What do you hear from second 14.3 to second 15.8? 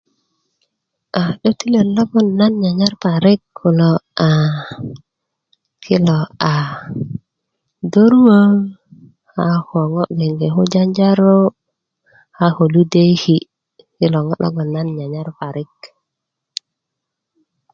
logon nan nyanyar parik